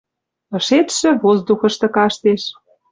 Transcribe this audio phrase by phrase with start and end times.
[0.55, 2.43] Ышетшӹ воздухышты каштеш.